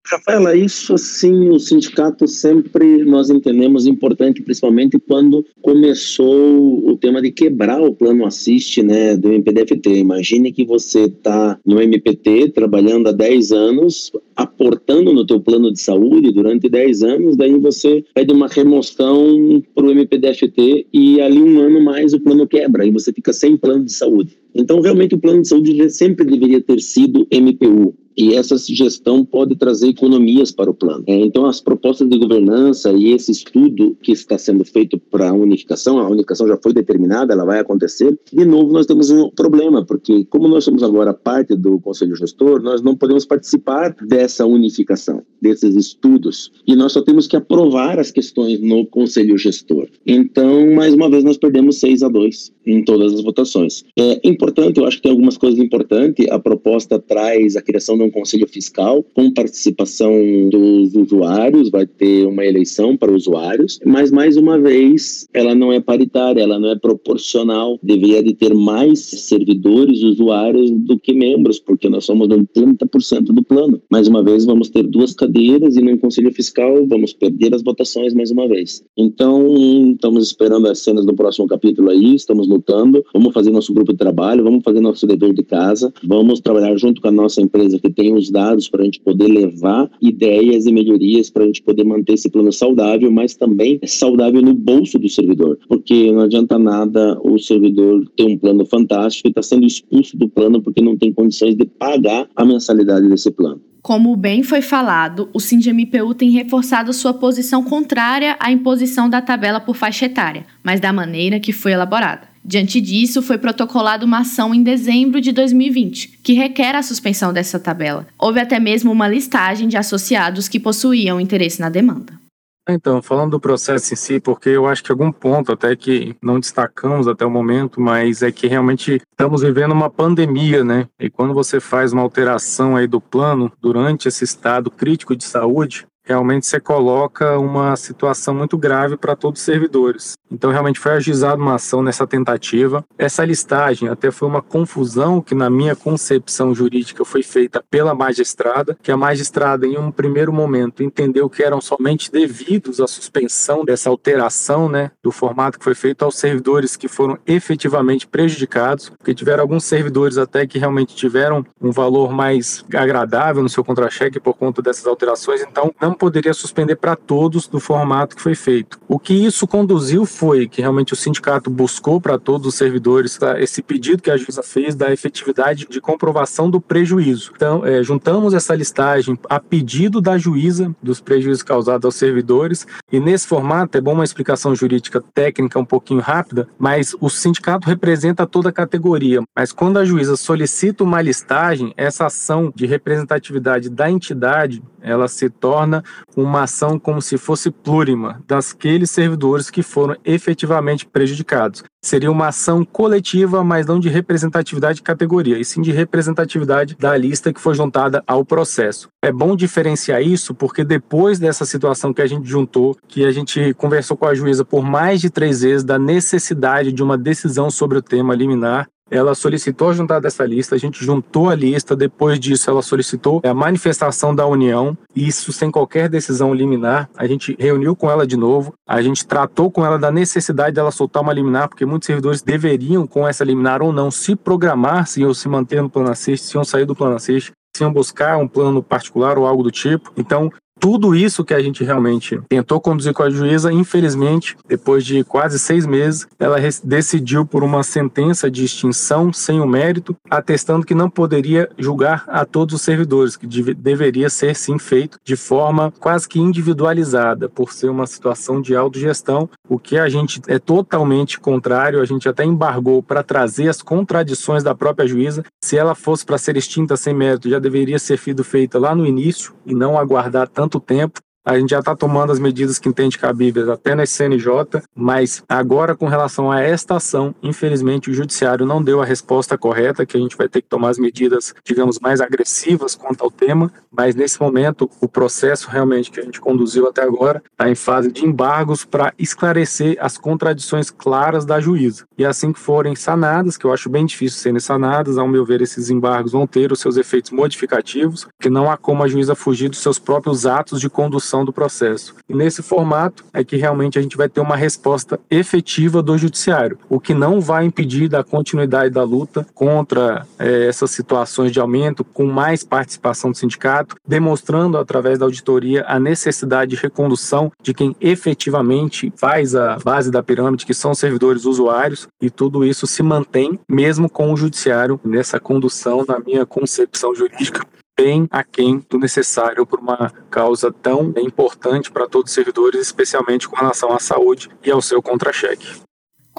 Rafaela, 0.05 0.55
isso 0.55 0.95
assim, 0.95 1.49
o 1.49 1.59
sindicato 1.59 2.27
sempre 2.27 3.05
nós 3.05 3.31
entendemos 3.31 3.87
importante, 3.87 4.43
principalmente 4.43 4.99
quando 4.99 5.47
começou 5.61 6.87
o 6.87 6.97
tema 6.97 7.23
de 7.23 7.31
quebrar 7.31 7.81
o 7.81 7.95
plano 7.95 8.27
assiste 8.27 8.83
né, 8.83 9.17
do 9.17 9.33
MPDFT. 9.33 9.95
Imagine 9.95 10.53
que 10.53 10.65
você 10.65 11.05
está 11.05 11.59
no 11.65 11.81
MPT 11.81 12.51
trabalhando 12.51 13.09
há 13.09 13.13
10 13.13 13.53
anos, 13.53 14.11
aportando 14.35 15.13
no 15.13 15.25
teu 15.25 15.41
plano 15.41 15.73
de 15.73 15.81
saúde 15.81 16.33
durante 16.33 16.69
10 16.69 17.03
anos, 17.03 17.37
daí 17.37 17.57
você 17.59 18.05
pede 18.13 18.33
uma 18.33 18.49
remoção 18.49 19.63
para 19.75 19.87
o 19.87 19.91
MPDFT 19.91 20.87
e 20.93 21.21
ali 21.21 21.41
um 21.41 21.61
ano 21.61 21.81
mais 21.81 22.13
o 22.13 22.21
plano 22.21 22.47
quebra 22.47 22.85
e 22.85 22.91
você 22.91 23.13
fica 23.13 23.33
sem 23.33 23.57
plano 23.57 23.85
de 23.85 23.93
saúde. 23.93 24.42
Então, 24.55 24.81
realmente, 24.81 25.15
o 25.15 25.19
plano 25.19 25.43
de 25.43 25.49
saúde 25.49 25.91
sempre 25.91 26.25
deveria 26.25 26.61
ter 26.61 26.81
sido 26.81 27.27
MPU 27.31 27.95
e 28.17 28.35
essa 28.35 28.57
gestão 28.57 29.25
pode 29.25 29.57
trazer 29.57 29.89
economias 29.89 30.51
para 30.51 30.71
o 30.71 30.75
plano. 30.75 31.05
É, 31.07 31.19
então, 31.19 31.47
as 31.47 31.61
propostas 31.61 32.09
de 32.09 32.19
governança 32.19 32.93
e 32.93 33.13
esse 33.13 33.33
estudo 33.33 33.97
que 34.03 34.13
está 34.13 34.37
sendo 34.37 34.65
feito 34.65 34.99
para 34.99 35.31
a 35.31 35.33
unificação, 35.33 35.99
a 35.99 36.09
unificação 36.09 36.47
já 36.47 36.59
foi 36.63 36.73
determinada, 36.73 37.33
ela 37.33 37.45
vai 37.45 37.61
acontecer. 37.61 38.19
De 38.33 38.45
novo, 38.45 38.73
nós 38.73 38.87
temos 38.87 39.11
um 39.11 39.31
problema, 39.31 39.85
porque 39.85 40.25
como 40.27 40.49
nós 40.49 40.65
somos 40.65 40.83
agora 40.83 41.15
parte 41.15 41.55
do 41.55 41.81
Conselho 41.81 42.17
Gestor, 42.17 42.63
nós 42.63 42.83
não 42.83 42.97
podemos 42.97 43.25
participar 43.25 43.95
dessa 44.07 44.47
unificação, 44.47 45.23
desses 45.41 45.75
estudos, 45.75 46.53
e 46.67 46.77
nós 46.77 46.93
só 46.93 47.03
temos 47.03 47.27
que 47.27 47.37
aprovar 47.37 47.99
as 47.99 48.11
questões 48.11 48.61
no 48.61 48.87
Conselho 48.87 49.37
Gestor. 49.39 49.89
Então, 50.07 50.75
mais 50.75 50.95
uma 50.95 51.11
vez, 51.11 51.25
nós 51.25 51.39
perdemos 51.39 51.79
6 51.79 52.03
a 52.03 52.09
2 52.09 52.53
em 52.67 52.85
todas 52.85 53.13
as 53.13 53.23
votações. 53.23 53.85
É 53.99 54.21
importante, 54.43 54.79
eu 54.79 54.87
acho 54.87 54.97
que 54.97 55.05
tem 55.05 55.13
algumas 55.13 55.37
coisas 55.39 55.61
importantes, 55.61 56.29
a 56.29 56.39
proposta 56.39 56.99
traz 56.99 57.55
a 57.55 57.63
criação 57.63 57.97
um 58.03 58.11
conselho 58.11 58.49
fiscal 58.49 59.05
com 59.15 59.33
participação 59.33 60.13
dos 60.51 60.95
usuários, 60.97 61.71
vai 61.71 61.87
ter 61.87 62.27
uma 62.27 62.45
eleição 62.45 62.97
para 62.97 63.13
usuários, 63.13 63.79
mas 63.85 64.11
mais 64.11 64.37
uma 64.37 64.59
vez 64.59 65.29
ela 65.33 65.55
não 65.55 65.73
é 65.73 65.79
paritária, 65.79 66.43
ela 66.43 66.59
não 66.59 66.71
é 66.71 66.77
proporcional, 66.77 67.79
deveria 67.83 68.23
de 68.23 68.35
ter 68.35 68.55
mais 68.55 68.99
servidores 69.01 70.03
usuários 70.03 70.71
do 70.71 70.99
que 70.99 71.13
membros, 71.13 71.61
porque 71.61 71.89
nós 71.89 72.05
somos 72.05 72.29
80% 72.29 73.27
do 73.27 73.45
plano. 73.45 73.81
Mais 73.91 74.09
uma 74.09 74.25
vez 74.25 74.45
vamos 74.45 74.69
ter 74.69 74.83
duas 74.83 75.15
cadeiras 75.15 75.77
e 75.77 75.83
no 75.83 75.97
conselho 75.99 76.33
fiscal 76.33 76.85
vamos 76.87 77.13
perder 77.13 77.55
as 77.55 77.63
votações 77.63 78.15
mais 78.15 78.31
uma 78.31 78.49
vez. 78.49 78.83
Então, 78.97 79.93
estamos 79.93 80.27
esperando 80.27 80.67
as 80.69 80.81
cenas 80.81 81.07
do 81.07 81.15
próximo 81.15 81.47
capítulo 81.47 81.91
aí, 81.91 82.15
estamos 82.15 82.49
lutando, 82.49 83.05
vamos 83.13 83.33
fazer 83.33 83.51
nosso 83.51 83.73
grupo 83.73 83.93
de 83.93 83.99
trabalho, 83.99 84.32
vamos 84.41 84.63
fazer 84.65 84.81
nosso 84.81 85.07
dever 85.07 85.35
de 85.35 85.43
casa, 85.43 85.93
vamos 86.05 86.41
trabalhar 86.41 86.77
junto 86.77 87.01
com 87.01 87.09
a 87.09 87.13
nossa 87.13 87.41
empresa 87.41 87.79
que 87.79 87.91
tem 87.91 88.15
os 88.15 88.31
dados 88.31 88.69
para 88.69 88.83
a 88.83 88.85
gente 88.85 89.01
poder 89.01 89.27
levar 89.27 89.91
ideias 90.01 90.67
e 90.67 90.73
melhorias 90.73 91.29
para 91.29 91.43
a 91.43 91.47
gente 91.47 91.63
poder 91.63 91.85
manter 91.85 92.15
esse 92.15 92.31
plano 92.31 92.53
saudável, 92.53 93.11
mas 93.11 93.35
também 93.35 93.81
saudável 93.85 94.41
no 94.41 94.55
bolso 94.55 94.99
do 94.99 95.09
servidor, 95.09 95.59
porque 95.69 96.13
não 96.13 96.23
adianta 96.23 96.59
nada 96.59 97.19
o 97.23 97.39
servidor 97.39 98.07
ter 98.17 98.25
um 98.25 98.39
plano 98.39 98.65
fantástico 98.65 99.29
e 99.29 99.31
está 99.31 99.43
sendo 99.43 99.67
expulso 99.67 100.17
do 100.17 100.29
plano 100.29 100.63
porque 100.63 100.81
não 100.81 100.97
tem 100.97 101.13
condições 101.13 101.57
de 101.57 101.65
pagar 101.65 102.29
a 102.37 102.45
mensalidade 102.45 103.09
desse 103.09 103.31
plano. 103.31 103.61
Como 103.83 104.15
bem 104.15 104.45
foi 104.45 104.63
falado, 104.63 105.29
o 105.35 105.41
SINDMPU 105.41 106.15
tem 106.15 106.31
reforçado 106.31 106.93
sua 106.93 107.13
posição 107.13 107.65
contrária 107.65 108.37
à 108.39 108.53
imposição 108.53 109.11
da 109.11 109.21
tabela 109.21 109.59
por 109.59 109.75
faixa 109.75 110.07
etária, 110.07 110.47
mas 110.63 110.79
da 110.79 110.93
maneira 110.93 111.41
que 111.41 111.53
foi 111.53 111.73
elaborada. 111.73 112.32
Diante 112.45 112.81
disso, 112.81 113.23
foi 113.23 113.39
protocolada 113.39 114.05
uma 114.05 114.21
ação 114.21 114.53
em 114.53 114.63
dezembro 114.63 115.21
de 115.21 115.31
2020, 115.31 116.19
que 116.23 116.33
requer 116.33 116.75
a 116.75 116.83
suspensão 116.83 117.33
dessa 117.33 117.59
tabela. 117.59 118.07
Houve 118.19 118.41
até 118.41 118.59
mesmo 118.59 118.91
uma 118.91 119.07
listagem 119.07 119.69
de 119.69 119.77
associados 119.77 120.49
que 120.49 120.59
possuíam 120.59 121.21
interesse 121.21 121.61
na 121.61 121.69
demanda. 121.69 122.21
Então, 122.69 123.03
falando 123.03 123.33
do 123.33 123.41
processo 123.41 123.93
em 123.93 123.97
si, 123.97 124.21
porque 124.21 124.51
eu 124.51 124.69
acho 124.69 124.85
que 124.85 124.93
algum 124.93 125.11
ponto 125.11 125.51
até 125.51 125.75
que 125.75 126.15
não 126.23 126.39
destacamos 126.39 127.09
até 127.09 127.27
o 127.27 127.31
momento, 127.31 127.81
mas 127.81 128.23
é 128.23 128.31
que 128.31 128.47
realmente 128.47 129.03
estamos 129.11 129.43
vivendo 129.43 129.73
uma 129.73 129.91
pandemia, 129.91 130.63
né? 130.63 130.87
E 130.99 131.11
quando 131.11 131.35
você 131.35 131.59
faz 131.59 131.93
uma 131.93 132.03
alteração 132.03 132.77
aí 132.77 132.87
do 132.87 133.01
plano 133.01 133.51
durante 133.61 134.07
esse 134.07 134.23
estado 134.23 134.71
crítico 134.71 135.17
de 135.17 135.25
saúde, 135.25 135.87
realmente 136.05 136.47
você 136.47 136.61
coloca 136.61 137.39
uma 137.39 137.77
situação 137.77 138.35
muito 138.35 138.59
grave 138.59 138.97
para 138.97 139.17
todos 139.17 139.41
os 139.41 139.45
servidores. 139.45 140.15
Então, 140.31 140.51
realmente 140.51 140.81
foi 140.81 140.93
ajuizada 140.93 141.41
uma 141.41 141.55
ação 141.55 141.83
nessa 141.83 142.07
tentativa. 142.07 142.85
Essa 142.97 143.25
listagem 143.25 143.89
até 143.89 144.11
foi 144.11 144.29
uma 144.29 144.41
confusão 144.41 145.21
que, 145.21 145.35
na 145.35 145.51
minha 145.51 145.77
concepção 145.77 146.55
jurídica, 146.55 147.05
foi 147.05 147.23
feita 147.23 147.63
pela 147.71 147.95
magistrada, 147.95 148.77
que 148.83 148.91
a 148.91 148.97
magistrada, 148.97 149.67
em 149.67 149.77
um 149.77 149.91
primeiro 149.91 150.33
momento, 150.33 150.83
entendeu 150.83 151.29
que 151.29 151.43
eram 151.43 151.61
somente 151.61 152.11
devidos 152.11 152.81
à 152.81 152.87
suspensão 152.87 153.65
dessa 153.65 153.91
alteração 153.91 154.69
né, 154.69 154.91
do 155.03 155.13
formato 155.13 155.59
que 155.59 155.65
foi 155.65 155.75
feito 155.75 156.05
aos 156.05 156.19
servidores 156.19 156.77
que 156.77 156.89
foram 156.89 157.19
efetivamente 157.27 158.07
prejudicados, 158.07 158.89
porque 158.91 159.15
tiveram 159.15 159.43
alguns 159.43 159.65
servidores 159.65 160.17
até 160.17 160.47
que 160.47 160.59
realmente 160.59 160.95
tiveram 160.95 161.45
um 161.61 161.71
valor 161.71 162.13
mais 162.13 162.65
agradável 162.75 163.43
no 163.43 163.49
seu 163.49 163.65
contra-cheque 163.65 164.19
por 164.19 164.35
conta 164.35 164.63
dessas 164.63 164.87
alterações, 164.87 165.43
então 165.43 165.73
não 165.81 165.92
poderia 165.93 166.35
suspender 166.35 166.77
para 166.77 166.97
todos 166.97 167.47
do 167.47 167.61
formato 167.61 168.17
que 168.17 168.23
foi 168.23 168.35
feito. 168.35 168.79
O 168.89 168.99
que 168.99 169.15
isso 169.15 169.47
conduziu 169.47 170.07
foi 170.07 170.49
que 170.49 170.61
realmente 170.61 170.93
o 170.93 170.97
sindicato 170.97 171.51
buscou 171.51 172.01
para 172.01 172.19
todos 172.19 172.47
os 172.47 172.55
servidores 172.55 173.17
tá, 173.17 173.41
esse 173.41 173.63
pedido 173.63 174.03
que 174.03 174.11
a 174.11 174.17
juíza 174.17 174.43
fez 174.43 174.75
da 174.75 174.93
efetividade 174.93 175.67
de 175.69 175.81
comprovação 175.81 176.51
do 176.51 176.61
prejuízo. 176.61 177.33
Então, 177.35 177.65
é, 177.65 177.83
juntamos 177.83 178.35
essa 178.35 178.55
listagem 178.55 179.19
a 179.29 179.39
pedido 179.41 180.01
da 180.01 180.19
juíza 180.19 180.75
dos 180.83 181.01
prejuízos 181.01 181.43
causados 181.43 181.85
aos 181.85 181.95
servidores 181.95 182.67
e 182.91 183.01
nesse 183.01 183.27
formato 183.27 183.77
é 183.77 183.81
bom 183.81 183.93
uma 183.93 184.05
explicação 184.05 184.55
jurídica 184.55 185.03
técnica 185.15 185.59
um 185.59 185.65
pouquinho 185.65 186.01
rápida, 186.01 186.49
mas 186.59 186.95
o 187.01 187.09
sindicato 187.09 187.69
representa 187.69 188.27
toda 188.27 188.49
a 188.49 188.53
categoria. 188.53 189.23
Mas 189.35 189.53
quando 189.53 189.79
a 189.79 189.85
juíza 189.85 190.17
solicita 190.17 190.85
uma 190.85 191.01
listagem, 191.01 191.73
essa 191.77 192.07
ação 192.07 192.53
de 192.55 192.67
representatividade 192.67 193.69
da 193.69 193.91
entidade 193.91 194.63
ela 194.83 195.09
se 195.09 195.31
torna 195.31 195.83
uma 196.17 196.43
ação 196.43 196.79
como 196.79 197.01
se 197.01 197.17
fosse 197.17 197.51
plurima 197.51 198.23
daqueles 198.27 198.91
servidores 198.91 199.51
que 199.51 199.63
foram 199.63 199.97
efetivamente 200.05 200.85
prejudicados. 200.87 201.63
Seria 201.85 202.11
uma 202.11 202.29
ação 202.29 202.65
coletiva, 202.65 203.43
mas 203.43 203.67
não 203.67 203.81
de 203.81 203.89
representatividade 203.89 204.77
de 204.77 204.83
categoria, 204.83 205.39
e 205.39 205.45
sim 205.45 205.61
de 205.61 205.73
representatividade 205.73 206.77
da 206.77 206.97
lista 206.97 207.33
que 207.33 207.41
foi 207.41 207.55
juntada 207.55 208.03
ao 208.07 208.25
processo. 208.25 208.89
É 209.05 209.11
bom 209.11 209.35
diferenciar 209.35 210.01
isso 210.01 210.35
porque 210.35 210.65
depois 210.65 211.19
dessa 211.19 211.45
situação 211.45 211.93
que 211.93 212.03
a 212.03 212.07
gente 212.07 212.29
juntou, 212.29 212.77
que 212.87 213.05
a 213.05 213.11
gente 213.11 213.53
conversou 213.55 213.97
com 213.97 214.07
a 214.07 214.15
juíza 214.15 214.45
por 214.45 214.63
mais 214.63 215.01
de 215.01 215.11
três 215.11 215.43
vezes 215.43 215.65
da 215.65 215.79
necessidade 215.79 216.73
de 216.73 216.83
uma 216.83 216.97
decisão 216.97 217.51
sobre 217.51 217.79
o 217.79 217.83
tema 217.83 218.15
liminar, 218.15 218.69
ela 218.93 219.15
solicitou 219.15 219.71
a 219.71 219.73
juntada 219.73 220.03
dessa 220.03 220.25
lista, 220.27 220.55
a 220.55 220.59
gente 220.59 220.85
juntou 220.85 221.31
a 221.31 221.35
lista, 221.35 221.75
depois 221.75 222.21
disso 222.21 222.51
ela 222.51 222.61
solicitou 222.61 223.23
a 223.25 223.33
manifestação 223.33 224.15
da 224.15 224.27
união, 224.27 224.77
isso 224.95 225.33
sem 225.33 225.51
qualquer 225.51 225.89
decisão 225.89 226.35
liminar, 226.35 226.91
a 226.95 227.07
gente 227.07 227.35
reuniu 227.39 227.75
com 227.75 227.91
ela 227.91 228.07
de 228.07 228.19
novo, 228.19 228.53
a 228.69 228.83
gente 228.83 229.07
tratou 229.07 229.51
com 229.51 229.65
ela 229.65 229.79
da 229.79 229.91
necessidade 229.91 230.55
dela 230.55 230.71
soltar 230.71 231.03
uma 231.03 231.13
liminar, 231.13 231.49
porque 231.49 231.65
muitos 231.65 231.87
servidores 231.87 232.21
deveriam 232.21 232.87
com 232.87 233.09
essa 233.09 233.25
liminar 233.25 233.63
ou 233.63 233.73
não 233.73 233.91
se 233.91 234.15
programar, 234.15 234.87
se 234.87 235.01
iam 235.01 235.15
se 235.15 235.27
manter 235.27 235.63
no 235.63 235.71
plano 235.71 235.91
assist, 235.91 236.27
se 236.27 236.37
iam 236.37 236.45
sair 236.45 236.67
do 236.67 236.77
plano 236.77 236.97
assist, 236.97 237.33
se 237.57 237.63
iam 237.63 237.73
buscar 237.73 238.19
um 238.19 238.29
plano 238.29 238.63
particular 238.63 239.19
ou 239.19 239.27
algo 239.27 239.43
do 239.43 239.51
tipo. 239.51 239.93
Então, 239.97 240.31
tudo 240.63 240.95
isso 240.95 241.25
que 241.25 241.35
a 241.35 241.43
gente 241.43 241.65
realmente 241.65 242.21
tentou 242.29 242.61
conduzir 242.61 242.95
com 242.95 243.03
a 243.03 243.11
juíza, 243.11 243.53
infelizmente, 243.53 244.37
depois 244.47 244.85
de 244.85 245.03
quase 245.03 245.37
seis 245.37 245.67
meses, 245.67 246.07
ela 246.21 246.37
decidiu 246.63 247.27
por 247.27 247.43
uma 247.43 247.65
sentença 247.65 248.31
de 248.31 248.45
extinção 248.45 249.13
sem 249.13 249.41
o 249.41 249.47
mérito, 249.47 249.97
atestando 250.09 250.65
que 250.65 250.73
não 250.73 250.89
poderia 250.89 251.51
julgar 251.59 252.05
a 252.07 252.25
todos 252.25 252.55
os 252.55 252.63
servidores, 252.63 253.17
que 253.17 253.27
deveria 253.27 254.09
ser 254.09 254.37
sim 254.37 254.57
feito 254.57 255.01
de 255.03 255.17
forma 255.17 255.73
quase 255.81 256.09
que 256.09 256.21
individualizada, 256.21 257.29
por 257.29 257.53
ser 257.53 257.69
uma 257.69 257.89
situação 257.89 258.41
de 258.41 258.55
autogestão, 258.55 259.29
o 259.49 259.59
que 259.59 259.77
a 259.77 259.89
gente 259.89 260.21
é 260.29 260.39
totalmente 260.39 261.19
contrário, 261.19 261.81
a 261.81 261.85
gente 261.85 262.09
até 262.09 262.25
embargou 262.25 262.81
para 262.85 263.03
trazer 263.03 263.49
as 263.49 263.61
contradições 263.61 264.45
da 264.45 264.55
própria 264.55 264.87
juíza. 264.87 265.25
Se 265.43 265.59
ela 265.59 265.75
fosse 265.75 266.07
para 266.07 266.19
ser 266.19 266.37
extinta 266.37 266.77
sem 266.77 266.95
mérito, 266.95 267.29
já 267.29 267.41
deveria 267.41 267.81
ser 267.81 267.99
sido 267.99 268.23
feita 268.23 268.61
lá 268.61 268.77
no 268.77 268.87
início 268.87 269.35
e 269.45 269.57
não 269.57 269.77
aguardar 269.77 270.29
tanto 270.29 270.52
tanto 270.53 270.61
tempo. 270.61 271.01
A 271.25 271.39
gente 271.39 271.51
já 271.51 271.61
está 271.61 271.77
tomando 271.77 272.11
as 272.11 272.19
medidas 272.19 272.59
que 272.59 272.69
entende 272.69 272.99
cabíveis 272.99 273.49
até 273.49 273.77
na 273.77 273.87
CNJ, 273.87 274.61
mas 274.75 275.23
agora 275.29 275.77
com 275.77 275.87
relação 275.87 276.33
a 276.33 276.41
esta 276.41 276.77
ação, 276.77 277.15
infelizmente 277.23 277.91
o 277.91 277.95
judiciário 277.95 278.45
não 278.45 278.61
deu 278.61 278.83
a 278.83 278.85
resposta 278.85 279.39
correta, 279.39 279.87
que 279.87 279.97
a 279.97 280.01
gente 280.01 280.17
vai 280.17 280.29
ter 280.29 280.43
que 280.43 280.49
tomar 280.49 280.71
as 280.71 280.79
medidas, 280.79 281.33
digamos, 281.45 281.79
mais 281.79 282.01
agressivas 282.01 282.75
quanto 282.75 283.05
ao 283.05 283.11
tema, 283.11 283.53
mas 283.71 283.95
nesse 283.95 284.21
momento 284.21 284.69
o 284.81 284.89
processo 284.89 285.49
realmente 285.49 285.93
que 285.93 286.01
a 286.01 286.03
gente 286.03 286.21
conduziu 286.21 286.67
até 286.67 286.83
agora 286.83 287.23
está 287.31 287.49
em 287.49 287.55
fase 287.55 287.93
de 287.93 288.05
embargos 288.05 288.65
para 288.65 288.93
esclarecer 288.99 289.77
as 289.81 289.97
contradições 289.97 290.71
claras 290.71 291.25
da 291.25 291.39
juíza. 291.39 291.85
E 291.97 292.05
assim 292.05 292.33
que 292.33 292.41
forem 292.41 292.75
sanadas, 292.75 293.37
que 293.37 293.45
eu 293.45 293.53
acho 293.53 293.71
bem 293.71 293.87
difícil 293.87 294.19
serem 294.19 294.41
sanadas, 294.41 294.99
ao 294.99 295.07
meu 295.07 295.25
ver 295.25 295.41
esses 295.41 295.71
embargos 295.71 296.11
vão 296.11 296.27
ter 296.27 296.51
os 296.51 296.59
seus 296.59 296.77
efeitos 296.77 297.13
modificativos, 297.13 298.09
que 298.21 298.29
não 298.29 298.51
há 298.51 298.57
como 298.57 298.83
a 298.83 298.89
juíza 298.89 299.15
fugir 299.15 299.49
dos 299.49 299.61
seus 299.61 299.79
próprios 299.79 300.27
atos 300.27 300.61
de 300.61 300.69
condução 300.69 301.12
do 301.21 301.33
processo. 301.33 301.95
E 302.09 302.15
nesse 302.15 302.43
formato 302.43 303.05
é 303.13 303.23
que 303.23 303.37
realmente 303.37 303.79
a 303.79 303.83
gente 303.83 303.97
vai 303.97 304.09
ter 304.09 304.21
uma 304.21 304.37
resposta 304.37 304.99
efetiva 305.11 305.83
do 305.83 305.99
judiciário, 305.99 306.59
o 306.69 306.81
que 306.81 306.95
não 306.95 307.21
vai 307.21 307.45
impedir 307.45 307.89
da 307.89 308.03
continuidade 308.03 308.71
da 308.71 308.83
luta 308.83 309.27
contra 309.35 310.07
é, 310.19 310.47
essas 310.47 310.71
situações 310.71 311.31
de 311.31 311.39
aumento, 311.39 311.85
com 311.85 312.07
mais 312.07 312.43
participação 312.43 313.11
do 313.11 313.17
sindicato, 313.17 313.77
demonstrando 313.87 314.57
através 314.57 314.99
da 314.99 315.05
auditoria 315.05 315.65
a 315.67 315.79
necessidade 315.79 316.53
de 316.53 316.63
recondução 316.63 317.31
de 317.43 317.53
quem 317.53 317.77
efetivamente 317.81 318.93
faz 318.97 319.35
a 319.35 319.59
base 319.59 319.91
da 319.91 320.03
pirâmide, 320.03 320.47
que 320.47 320.55
são 320.55 320.75
servidores 320.75 321.25
usuários, 321.25 321.89
e 322.01 322.09
tudo 322.09 322.45
isso 322.45 322.67
se 322.67 322.83
mantém 322.83 323.39
mesmo 323.49 323.89
com 323.89 324.13
o 324.13 324.17
judiciário 324.17 324.81
nessa 324.85 325.21
condução, 325.21 325.85
na 325.87 325.99
minha 325.99 326.25
concepção 326.25 326.95
jurídica, 326.95 327.47
bem 327.79 328.07
aquém 328.11 328.65
do 328.69 328.79
necessário 328.79 329.47
para 329.47 329.61
uma 329.61 329.93
causa 330.11 330.53
tão 330.53 330.93
importante 330.99 331.71
para 331.71 331.89
todos 331.89 332.11
os 332.11 332.15
servidores, 332.15 332.61
especialmente 332.61 333.29
com 333.29 333.37
relação 333.37 333.73
à 333.73 333.79
saúde 333.79 334.29
e 334.45 334.51
ao 334.51 334.61
seu 334.61 334.83
contra-cheque. 334.83 335.63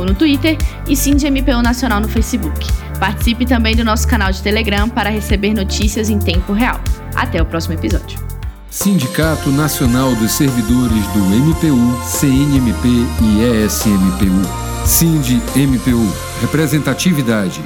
no 0.05 0.13
Twitter 0.13 0.57
e 0.87 0.95
SindMPU 0.95 1.61
Nacional 1.61 2.01
no 2.01 2.09
Facebook. 2.09 2.86
Participe 2.99 3.45
também 3.45 3.75
do 3.75 3.83
nosso 3.83 4.07
canal 4.07 4.31
de 4.31 4.41
Telegram 4.41 4.89
para 4.89 5.09
receber 5.09 5.53
notícias 5.53 6.09
em 6.09 6.19
tempo 6.19 6.53
real. 6.53 6.79
Até 7.15 7.41
o 7.41 7.45
próximo 7.45 7.75
episódio. 7.75 8.19
Sindicato 8.69 9.49
Nacional 9.49 10.13
dos 10.15 10.31
Servidores 10.31 11.07
do 11.07 11.19
MPU, 11.19 12.05
CNMP 12.05 12.87
e 13.21 13.65
ESMPU. 13.65 14.67
SINDI-MPU. 14.85 16.13
Representatividade 16.41 17.61